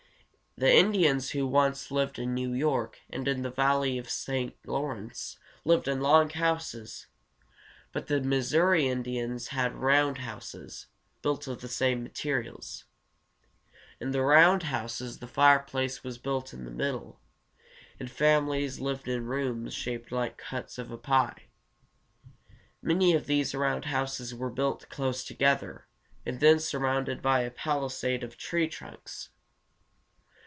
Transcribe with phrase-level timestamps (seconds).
[0.57, 4.61] The Indians who once lived in New York and in the valley of the St.
[4.63, 7.07] Law´rence lived in long houses,
[7.93, 10.87] but the Mis sou´ri Indians had round houses,
[11.21, 12.83] built of the same materials.
[14.01, 16.17] In the round houses the fireplace was
[16.53, 17.21] in the middle,
[17.97, 21.43] and families lived in rooms shaped like cuts of a pie.
[22.81, 25.87] Many of these round houses were built close together,
[26.25, 29.29] and then surrounded by a palisade made of tree trunks.